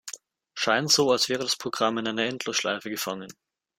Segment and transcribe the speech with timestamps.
[0.55, 3.31] Scheint so, als wäre das Programm in einer Endlosschleife gefangen.